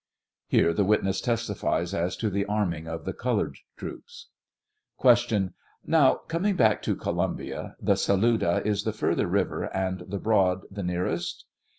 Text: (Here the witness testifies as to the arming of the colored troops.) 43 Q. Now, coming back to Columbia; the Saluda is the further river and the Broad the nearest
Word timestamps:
(Here 0.47 0.73
the 0.73 0.83
witness 0.83 1.21
testifies 1.21 1.93
as 1.93 2.17
to 2.17 2.31
the 2.31 2.47
arming 2.47 2.87
of 2.87 3.05
the 3.05 3.13
colored 3.13 3.59
troops.) 3.77 4.29
43 4.99 5.27
Q. 5.49 5.53
Now, 5.85 6.15
coming 6.27 6.55
back 6.55 6.81
to 6.81 6.95
Columbia; 6.95 7.75
the 7.79 7.95
Saluda 7.95 8.63
is 8.65 8.83
the 8.83 8.93
further 8.93 9.27
river 9.27 9.65
and 9.65 9.99
the 10.07 10.17
Broad 10.17 10.65
the 10.71 10.81
nearest 10.81 11.45